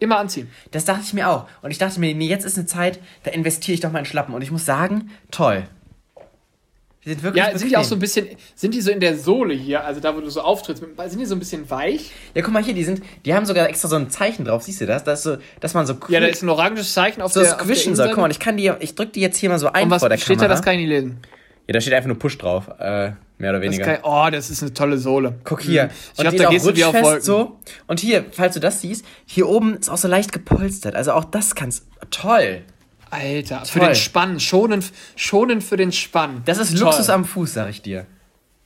[0.00, 0.50] Immer anziehen.
[0.70, 1.48] Das dachte ich mir auch.
[1.62, 4.04] Und ich dachte mir, nee, jetzt ist eine Zeit, da investiere ich doch mal in
[4.04, 4.34] Schlappen.
[4.34, 5.64] Und ich muss sagen, toll.
[7.04, 9.16] Die sind wirklich Ja, sind die auch so ein bisschen, sind die so in der
[9.16, 12.10] Sohle hier, also da, wo du so auftrittst, sind die so ein bisschen weich?
[12.34, 14.80] Ja, guck mal hier, die sind, die haben sogar extra so ein Zeichen drauf, siehst
[14.80, 15.04] du das?
[15.04, 17.58] Das so, dass man so Ja, da ist ein oranges Zeichen auf so der, der
[17.64, 18.08] squishen soll.
[18.08, 20.00] Guck mal, ich kann die, ich drück die jetzt hier mal so ein Und was
[20.00, 20.54] vor der steht da, Kamera.
[20.54, 21.18] das kann ich nicht lesen.
[21.68, 23.84] ja, da steht einfach nur Push drauf, äh, mehr oder Das weniger.
[23.84, 25.36] kann, oh, das ist eine tolle Sohle.
[25.44, 25.84] Guck hier.
[25.84, 25.90] Mhm.
[26.14, 27.22] Ich glaube, da gehst du wie auf Wolken.
[27.22, 27.58] so.
[27.86, 30.96] Und hier, falls du das siehst, hier oben ist auch so leicht gepolstert.
[30.96, 32.62] Also auch das kannst, toll.
[33.10, 33.88] Alter, für Toll.
[33.88, 34.84] den Spann, schonen,
[35.16, 36.42] schonen für den Spann.
[36.44, 36.86] Das ist Toll.
[36.86, 38.06] Luxus am Fuß, sag ich dir.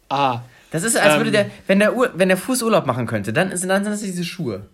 [0.08, 1.20] Ah, Das ist, als Ähm.
[1.20, 3.92] würde der, wenn der, Ur, wenn der Fuß Urlaub machen könnte, dann, ist, dann sind
[3.92, 4.66] das diese Schuhe.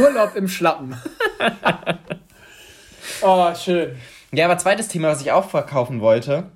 [0.00, 0.94] Urlaub im Schlappen.
[3.22, 3.96] oh, schön.
[4.32, 6.50] Ja, aber zweites Thema, was ich auch verkaufen wollte,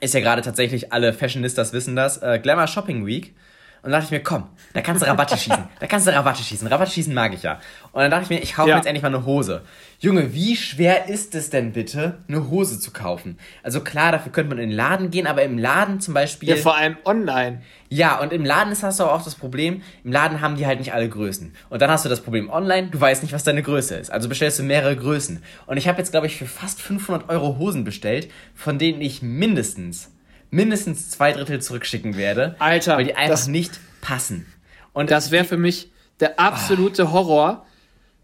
[0.00, 3.34] ist ja gerade tatsächlich, alle Fashionistas wissen das, äh, Glamour Shopping Week.
[3.82, 5.64] Und dann dachte ich mir, komm, da kannst du Rabatte schießen.
[5.80, 6.68] Da kannst du Rabatte schießen.
[6.68, 7.58] Rabatte schießen mag ich ja.
[7.92, 8.74] Und dann dachte ich mir, ich kaufe Ja.
[8.74, 9.62] mir jetzt endlich mal eine Hose.
[10.00, 13.38] Junge, wie schwer ist es denn bitte, eine Hose zu kaufen?
[13.62, 16.50] Also klar, dafür könnte man in den Laden gehen, aber im Laden zum Beispiel.
[16.50, 17.62] Ja, vor allem online.
[17.88, 20.78] Ja, und im Laden ist hast du auch das Problem, im Laden haben die halt
[20.78, 21.54] nicht alle Größen.
[21.70, 24.10] Und dann hast du das Problem online, du weißt nicht, was deine Größe ist.
[24.10, 25.42] Also bestellst du mehrere Größen.
[25.66, 29.22] Und ich habe jetzt, glaube ich, für fast 500 Euro Hosen bestellt, von denen ich
[29.22, 30.12] mindestens,
[30.50, 32.56] mindestens zwei Drittel zurückschicken werde.
[32.58, 34.46] Alter, Weil die einfach das- nicht passen.
[34.92, 37.64] Und Das wäre für mich der absolute Horror,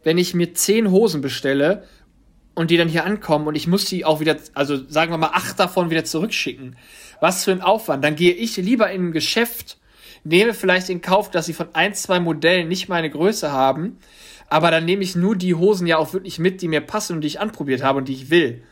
[0.03, 1.85] wenn ich mir zehn Hosen bestelle
[2.55, 5.31] und die dann hier ankommen und ich muss die auch wieder, also sagen wir mal,
[5.33, 6.77] acht davon wieder zurückschicken.
[7.21, 8.05] Was für ein Aufwand.
[8.05, 9.79] Dann gehe ich lieber in ein Geschäft,
[10.25, 13.99] nehme vielleicht in Kauf, dass sie von ein, zwei Modellen nicht meine Größe haben,
[14.49, 17.21] aber dann nehme ich nur die Hosen ja auch wirklich mit, die mir passen und
[17.23, 18.63] die ich anprobiert habe und die ich will.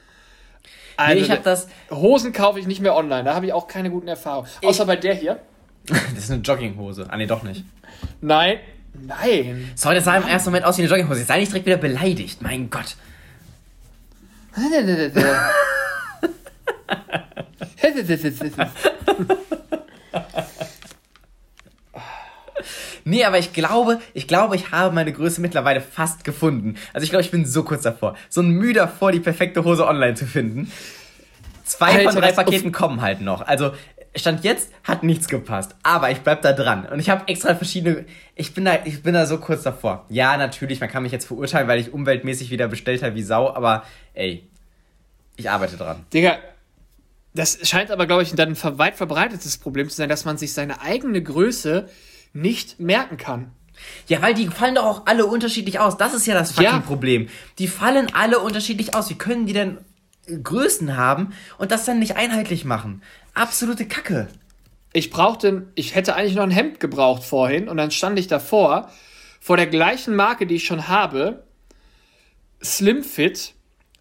[0.97, 3.69] Also, nee, ich habe das, Hosen kaufe ich nicht mehr online, da habe ich auch
[3.69, 4.49] keine guten Erfahrungen.
[4.63, 5.41] Außer bei der hier.
[5.87, 7.07] das ist eine Jogginghose.
[7.11, 7.65] Ah, nee, doch nicht.
[8.21, 8.59] Nein,
[8.95, 9.71] nein.
[9.75, 11.25] Sorry, das sah im ersten Moment aus wie eine Jogginghose.
[11.25, 12.43] Sei nicht direkt wieder beleidigt.
[12.43, 12.97] Mein Gott.
[23.05, 26.77] Nee, aber ich glaube, ich glaube, ich habe meine Größe mittlerweile fast gefunden.
[26.93, 28.17] Also ich glaube, ich bin so kurz davor.
[28.29, 30.73] So ein Mühe davor, die perfekte Hose online zu finden.
[31.65, 33.41] Zwei Alter, von drei Paketen kommen halt noch.
[33.43, 33.73] Also
[34.17, 38.05] Stand jetzt hat nichts gepasst, aber ich bleib da dran und ich habe extra verschiedene.
[38.37, 40.07] Ich bin da, ich bin da so kurz davor.
[40.09, 43.53] Ja, natürlich, man kann mich jetzt verurteilen, weil ich umweltmäßig wieder bestellt habe wie Sau,
[43.53, 44.47] aber ey,
[45.37, 46.05] ich arbeite dran.
[46.13, 46.39] Digga,
[47.35, 50.53] das scheint aber, glaube ich, dann ein weit verbreitetes Problem zu sein, dass man sich
[50.53, 51.89] seine eigene Größe
[52.35, 53.51] nicht merken kann.
[54.07, 55.97] Ja, weil die fallen doch auch alle unterschiedlich aus.
[55.97, 56.79] Das ist ja das fucking Ja.
[56.81, 57.29] Problem.
[57.59, 59.09] Die fallen alle unterschiedlich aus.
[59.11, 59.79] Wie können die denn
[60.43, 63.03] Größen haben und das dann nicht einheitlich machen?
[63.35, 64.29] Absolute Kacke.
[64.93, 68.91] Ich brauchte, ich hätte eigentlich noch ein Hemd gebraucht vorhin und dann stand ich davor,
[69.41, 71.45] vor der gleichen Marke, die ich schon habe,
[72.63, 73.55] Slim Fit,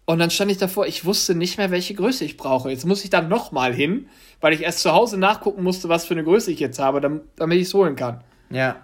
[0.06, 2.70] und dann stand ich davor, ich wusste nicht mehr, welche Größe ich brauche.
[2.70, 4.08] Jetzt muss ich dann nochmal hin,
[4.40, 7.22] weil ich erst zu Hause nachgucken musste, was für eine Größe ich jetzt habe, dam-
[7.36, 8.22] damit ich es holen kann.
[8.50, 8.76] Ja.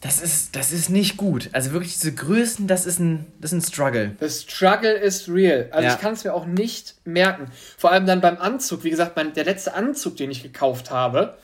[0.00, 1.50] Das ist, das ist nicht gut.
[1.52, 4.14] Also wirklich diese Größen, das ist ein, das ist ein Struggle.
[4.20, 5.68] The struggle is real.
[5.72, 5.94] Also Ja.
[5.94, 7.46] ich kann es mir auch nicht merken.
[7.76, 8.84] Vor allem dann beim Anzug.
[8.84, 11.36] Wie gesagt, mein, der letzte Anzug, den ich gekauft habe,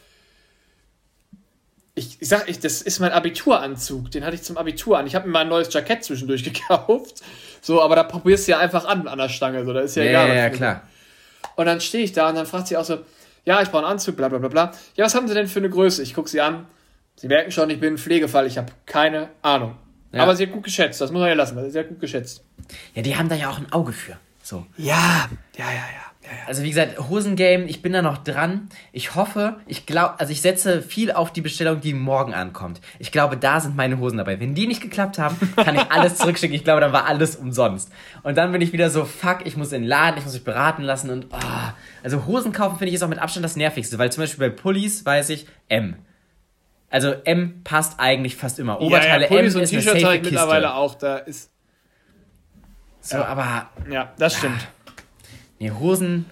[1.95, 4.11] ich, ich sag, ich, das ist mein Abituranzug.
[4.11, 5.07] Den hatte ich zum Abitur an.
[5.07, 7.23] Ich habe mir mal ein neues Jackett zwischendurch gekauft.
[7.61, 9.65] So, aber da probierst du ja einfach an an der Stange.
[9.65, 10.29] So, da ist ja, Ja, egal.
[10.29, 10.83] ja, ja, klar.
[11.57, 12.99] Und dann stehe ich da und dann fragt sie auch so,
[13.45, 14.73] ja, ich brauche einen Anzug, bla bla bla bla.
[14.97, 16.03] Ja, was haben Sie denn für eine Größe?
[16.03, 16.67] Ich gucke sie an.
[17.17, 18.47] Sie merken schon, ich bin ein Pflegefall.
[18.47, 19.77] Ich habe keine Ahnung.
[20.13, 20.23] Ja.
[20.23, 21.01] Aber sie hat gut geschätzt.
[21.01, 21.71] Das muss man ja lassen.
[21.71, 22.43] Sie hat gut geschätzt.
[22.95, 24.17] Ja, die haben da ja auch ein Auge für.
[24.43, 24.67] So.
[24.77, 26.05] Ja, ja, ja, ja.
[26.25, 26.39] Ja, ja.
[26.47, 28.69] Also wie gesagt, Hosengame, ich bin da noch dran.
[28.93, 32.81] Ich hoffe, ich glaube, also ich setze viel auf die Bestellung, die morgen ankommt.
[32.99, 34.41] Ich glaube, da sind meine Hosen dabei.
[34.41, 36.57] Wenn die nicht geklappt haben, kann ich alles zurückschicken.
[36.57, 37.93] Ich glaube, dann war alles umsonst.
[38.23, 40.45] Und dann bin ich wieder so, fuck, ich muss in den Laden, ich muss mich
[40.45, 41.37] beraten lassen und oh.
[42.03, 44.55] also Hosen kaufen finde ich ist auch mit Abstand das nervigste, weil zum Beispiel bei
[44.55, 45.97] Pullis weiß ich M.
[46.89, 48.81] Also M passt eigentlich fast immer.
[48.81, 50.95] Oberteile ja, ja, Pullis M und ist T-Shirts mittlerweile auch.
[50.95, 51.51] Da ist.
[53.01, 54.67] So, aber Ja, das stimmt.
[55.59, 56.27] Nee, Hosen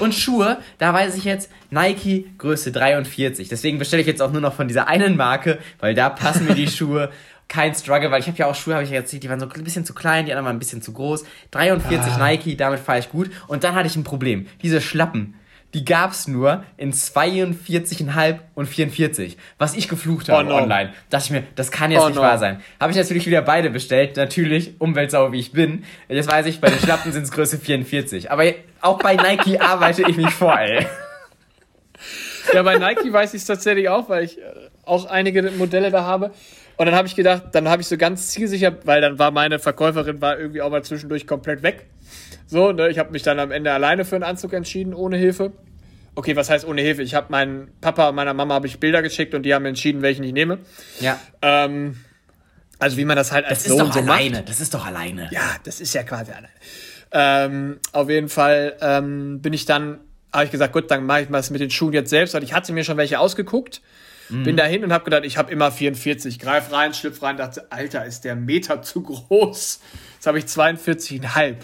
[0.00, 3.48] und Schuhe, da weiß ich jetzt Nike Größe 43.
[3.48, 6.54] Deswegen bestelle ich jetzt auch nur noch von dieser einen Marke, weil da passen mir
[6.54, 7.10] die Schuhe.
[7.46, 9.46] Kein Struggle, weil ich habe ja auch Schuhe, habe ich ja erzählt, die waren so
[9.46, 11.24] ein bisschen zu klein, die anderen waren ein bisschen zu groß.
[11.50, 13.30] 43 Nike, damit fahre ich gut.
[13.48, 14.46] Und dann hatte ich ein Problem.
[14.62, 15.34] Diese Schlappen,
[15.74, 19.36] die gab's nur in 42,5 und 44.
[19.58, 20.56] Was ich geflucht habe Oh no.
[20.56, 20.92] online.
[21.10, 22.22] Dachte ich mir, das kann jetzt Oh nicht no.
[22.22, 22.60] wahr sein.
[22.80, 24.16] Habe ich natürlich wieder beide bestellt.
[24.16, 25.84] Natürlich, Umweltsau wie ich bin.
[26.08, 28.30] Jetzt weiß ich, bei den Schlappen sind es Größe 44.
[28.30, 28.44] Aber
[28.80, 30.86] auch bei Nike arbeite ich mich vor, ey.
[32.52, 34.42] Ja, bei Nike weiß ich es tatsächlich auch, weil ich äh,
[34.84, 36.30] auch einige Modelle da habe.
[36.76, 39.58] Und dann habe ich gedacht, dann habe ich so ganz zielsicher, weil dann war meine
[39.58, 41.86] Verkäuferin war irgendwie auch mal zwischendurch komplett weg.
[42.54, 45.50] So, ne, ich habe mich dann am Ende alleine für einen Anzug entschieden, ohne Hilfe.
[46.14, 47.02] Okay, was heißt ohne Hilfe?
[47.02, 50.02] Ich habe meinen Papa und meiner Mama habe ich Bilder geschickt und die haben entschieden,
[50.02, 50.58] welchen ich nehme.
[51.00, 51.18] Ja.
[51.42, 51.96] Ähm,
[52.78, 54.36] also wie man das halt als Das ist Sohn doch so alleine.
[54.36, 54.48] macht.
[54.48, 55.28] Das ist doch alleine.
[55.32, 56.48] Ja, das ist ja quasi alleine.
[57.10, 59.98] Ähm, auf jeden Fall ähm, bin ich dann,
[60.32, 62.44] habe ich gesagt, gut, dann mache ich mal das mit den Schuhen jetzt selbst, weil
[62.44, 63.82] ich hatte mir schon welche ausgeguckt.
[64.28, 66.38] Bin dahin und habe gedacht, ich habe immer 44.
[66.38, 69.80] Greif rein, schlüpf rein, dachte, Alter, ist der Meter zu groß.
[70.14, 71.56] Jetzt habe ich 42,5.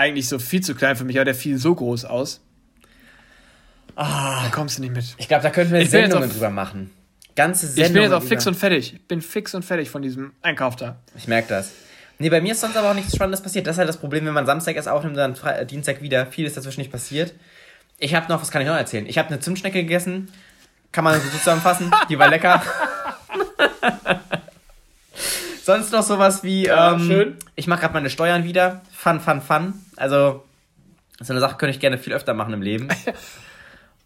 [0.00, 2.40] Eigentlich so viel zu klein für mich, aber der fiel so groß aus.
[3.96, 5.04] Ah, da kommst du nicht mit.
[5.18, 6.90] Ich glaube, da könnten wir Ich Sendungen auf- drüber machen.
[7.36, 7.92] Ganze Ich Sendungen.
[7.94, 8.94] bin jetzt auch fix und fertig.
[8.94, 10.96] Ich bin fix und fertig von diesem Einkauf da.
[11.16, 11.72] Ich merke das.
[12.18, 13.66] Nee, bei mir ist sonst aber auch nichts Spannendes passiert.
[13.66, 16.24] Das ist halt das Problem, wenn man Samstag erst aufnimmt, dann Fre äh, Dienstag wieder.
[16.26, 17.34] Viel ist dazwischen nicht passiert.
[17.98, 19.04] Ich habe noch, was kann ich noch erzählen?
[19.06, 20.32] Ich habe eine Zimtschnecke gegessen.
[20.92, 21.90] Kann man so zusammenfassen.
[22.08, 22.62] Die war lecker.
[25.62, 27.36] sonst noch sowas wie, Ja, ähm, schön.
[27.54, 28.80] ich mache gerade meine Steuern wieder.
[28.96, 29.74] Fun, fun, fun.
[30.00, 30.42] Also,
[31.20, 32.88] so eine Sache könnte ich gerne viel öfter machen im Leben.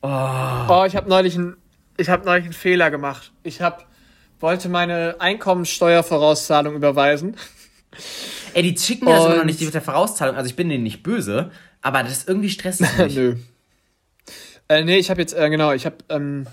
[0.06, 1.56] Oh, ich habe neulich einen,
[1.96, 3.32] ich habe neulich einen Fehler gemacht.
[3.42, 3.84] Ich habe
[4.38, 7.36] wollte meine Einkommensteuervorauszahlung überweisen.
[8.52, 10.36] Ey, die schicken mir das immer noch nicht die mit der Vorauszahlung.
[10.36, 12.86] Also ich bin denen nicht böse, aber das ist irgendwie stressig.
[13.14, 13.36] Nö.
[14.68, 16.46] Äh, nee, ich habe jetzt äh, genau, ich habe ähm,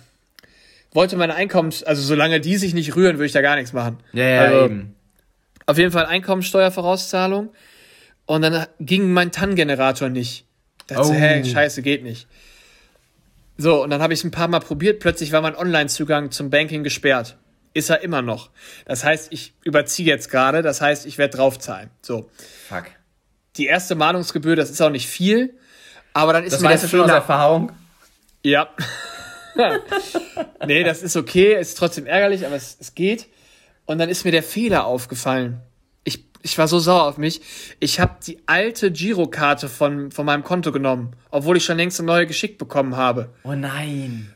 [0.93, 3.97] wollte meine Einkommens, also solange die sich nicht rühren, würde ich da gar nichts machen.
[4.13, 4.95] Ja, ja, also, eben.
[5.65, 7.49] Auf jeden Fall Einkommensteuervorauszahlung
[8.25, 10.45] und dann ging mein TAN-Generator nicht.
[10.87, 11.13] Da dachte, Oh.
[11.13, 12.27] hä, scheiße, geht nicht.
[13.57, 16.49] So, und dann habe ich es ein paar Mal probiert, plötzlich war mein Online-Zugang zum
[16.49, 17.37] Banking gesperrt.
[17.73, 18.49] Ist er immer noch.
[18.85, 21.89] Das heißt, ich überziehe jetzt gerade, das heißt, ich werde draufzahlen.
[22.01, 22.29] So.
[22.67, 22.85] Fuck.
[23.57, 25.53] Die erste Mahnungsgebühr, das ist auch nicht viel,
[26.13, 27.71] aber dann ist Das mir der weißt du schon aus Erfahrung?
[28.43, 28.69] Ja.
[30.65, 33.27] nee, das ist okay, ist trotzdem ärgerlich, aber es, es geht.
[33.85, 35.61] Und dann ist mir der Fehler aufgefallen.
[36.43, 37.41] Ich, war so sauer auf mich.
[37.79, 42.07] Ich habe die alte Girokarte von, von meinem Konto genommen, obwohl ich schon längst eine
[42.07, 43.29] neue geschickt bekommen habe.
[43.43, 44.33] Oh nein.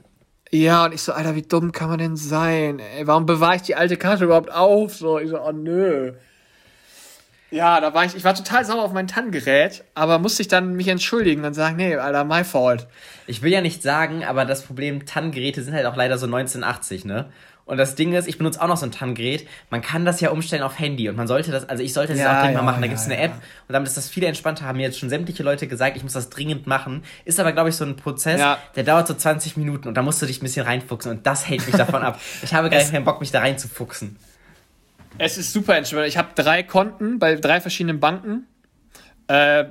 [0.51, 2.79] Ja, und ich so, Alter, wie dumm kann man denn sein?
[2.79, 4.95] Ey, warum bewahre ich die alte Karte überhaupt auf?
[4.95, 6.13] So, ich so, oh nö.
[7.51, 10.75] Ja, da war ich, ich war total sauer auf mein TAN-Gerät, aber musste ich dann
[10.75, 12.87] mich entschuldigen und sagen, nee, Alter, my fault.
[13.27, 17.05] Ich will ja nicht sagen, aber das Problem, TAN-Geräte sind halt auch leider so 1980,
[17.05, 17.29] ne?
[17.65, 19.47] Und das Ding ist, ich benutze auch noch so ein TAN-Gerät.
[19.71, 22.21] Man kann das ja umstellen auf Handy und man sollte das, also ich sollte das
[22.21, 22.81] Ja, auch dringend ja, mal machen.
[22.81, 23.17] Da ja, gibt es eine.
[23.17, 24.65] App und damit ist das viel entspannter.
[24.65, 27.03] Haben mir jetzt schon sämtliche Leute gesagt, ich muss das dringend machen.
[27.25, 28.39] Ist aber, glaube ich, so ein Prozess,
[28.75, 31.47] der dauert so 20 Minuten und da musst du dich ein bisschen reinfuchsen und das
[31.49, 32.19] hält mich davon ab.
[32.43, 34.15] Ich habe gar keinen Bock, mich da reinzufuchsen.
[35.17, 36.07] Es ist super entspannt.
[36.07, 38.45] Ich habe drei Konten bei drei verschiedenen Banken.
[39.27, 39.65] Äh,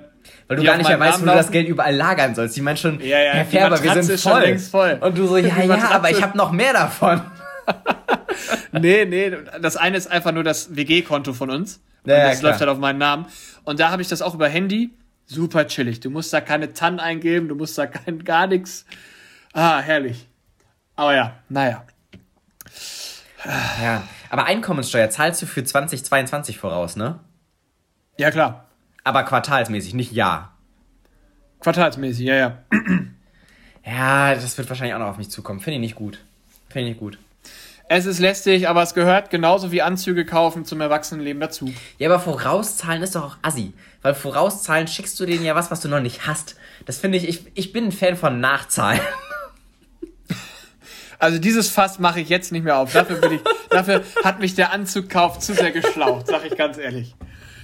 [0.49, 1.51] Weil du gar nicht mehr weißt, wo du das.
[1.51, 2.57] Geld überall lagern sollst.
[2.57, 4.59] Die meinen schon, Ja, ja, Herr Färber, wir sind voll.
[4.59, 4.99] voll.
[5.01, 7.21] Und du so, ja, ja, aber ich habe noch mehr davon.
[8.73, 11.81] nee, nee, das eine ist einfach nur das WG-Konto von uns.
[12.05, 12.53] Und Ja, ja, das klar.
[12.53, 13.27] läuft halt auf meinen Namen.
[13.65, 14.91] Und da habe ich das auch über Handy.
[15.27, 16.01] Super chillig.
[16.01, 18.85] Du musst da keine TAN eingeben, du musst da kein, gar nichts.
[19.53, 20.29] Ah, herrlich.
[20.97, 21.85] Aber ja, naja.
[23.83, 27.21] Ja, aber Einkommenssteuer zahlst du für 2022 voraus, ne?
[28.19, 28.67] Ja, klar.
[29.03, 30.57] Aber quartalsmäßig, nicht Jahr.
[31.61, 32.59] Quartalsmäßig, ja, ja.
[33.85, 35.61] Ja, das wird wahrscheinlich auch noch auf mich zukommen.
[35.61, 36.25] Finde ich nicht gut.
[36.69, 37.19] Finde ich nicht gut.
[37.89, 41.73] Es ist lästig, aber es gehört genauso wie Anzüge kaufen zum Erwachsenenleben dazu.
[41.99, 43.75] Ja, aber vorauszahlen ist doch auch assi.
[44.01, 46.57] Weil vorauszahlen schickst du denen ja was, was du noch nicht hast.
[46.87, 49.01] Das finde ich, ich, ich bin ein Fan von Nachzahlen.
[51.21, 52.93] Also dieses Fass mache ich jetzt nicht mehr auf.
[52.93, 57.15] Dafür, bin ich, dafür hat mich der Anzugkauf zu sehr geschlaucht, sag ich ganz ehrlich.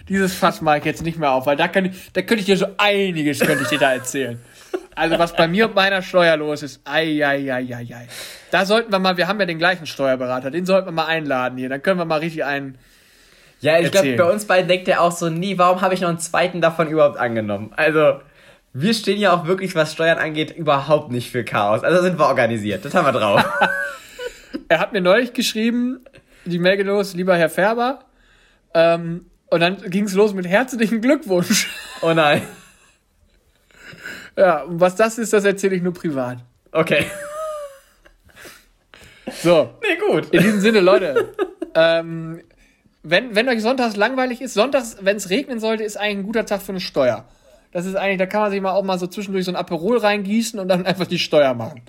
[0.08, 2.46] Dieses Fass mache ich jetzt nicht mehr auf, weil da, kann ich, da könnte ich
[2.46, 4.40] dir so einiges könnte ich dir da erzählen.
[4.94, 8.08] Also was bei mir und meiner Steuer los ist, ei, ei, ei, ei, ei.
[8.50, 11.58] Da sollten wir mal, wir haben ja den gleichen Steuerberater, den sollten wir mal einladen
[11.58, 11.68] hier.
[11.68, 12.76] Dann können wir mal richtig einen.
[13.60, 16.08] Ja, ich glaube, bei uns beiden denkt er auch so, nie, warum habe ich noch
[16.08, 17.72] einen zweiten davon überhaupt angenommen?
[17.76, 18.20] Also,
[18.72, 21.82] wir stehen ja auch wirklich, was Steuern angeht, überhaupt nicht für Chaos.
[21.82, 22.84] Also sind wir organisiert.
[22.84, 23.44] Das haben wir drauf.
[24.68, 26.00] Er hat mir neulich geschrieben,
[26.44, 28.04] die Mail los, lieber Herr Färber.
[28.74, 31.68] Ähm, und dann ging es los mit herzlichen Glückwunsch.
[32.02, 32.42] oh nein.
[34.40, 36.38] Ja, und was das ist, das erzähle ich nur privat.
[36.72, 37.04] Okay.
[39.42, 39.70] So.
[39.82, 40.30] Nee, gut.
[40.30, 41.32] In diesem Sinne, Leute,
[41.76, 42.40] ähm,
[43.04, 46.44] wenn, wenn euch sonntags langweilig ist, sonntags, wenn es regnen sollte, ist eigentlich ein guter
[46.46, 47.24] Tag für eine Steuer.
[47.70, 49.98] Das ist eigentlich, da kann man sich mal auch mal so zwischendurch so ein Aperol
[49.98, 51.82] reingießen und dann einfach die Steuer machen.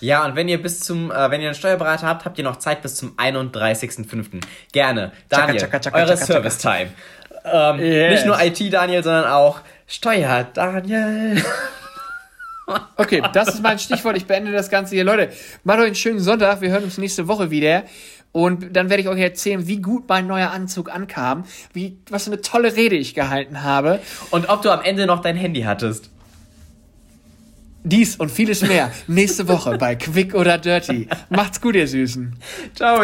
[0.00, 2.56] Ja, und wenn ihr bis zum, äh, wenn ihr einen Steuerberater habt, habt ihr noch
[2.56, 4.42] Zeit bis zum 31.05.
[4.72, 5.10] Gerne.
[5.28, 6.50] Daniel, tschakka, tschakka, eure tschakka, tschakka.
[6.50, 6.90] Service-Time.
[7.52, 8.12] Ähm, Yes.
[8.12, 11.42] Nicht nur IT-Daniel, sondern auch Steuer-Daniel.
[12.96, 14.16] Okay, das ist mein Stichwort.
[14.16, 15.04] Ich beende das Ganze hier.
[15.04, 15.30] Leute,
[15.64, 16.60] macht euch einen schönen Sonntag.
[16.60, 17.84] Wir hören uns nächste Woche wieder.
[18.32, 22.32] Und dann werde ich euch erzählen, wie gut mein neuer Anzug ankam, wie, was für
[22.32, 24.00] eine tolle Rede ich gehalten habe.
[24.30, 26.10] Und ob du am Ende noch dein Handy hattest.
[27.82, 31.08] Dies und vieles mehr nächste Woche bei Quick oder Dirty.
[31.30, 32.36] Macht's gut, ihr Süßen.
[32.74, 33.02] Ciao.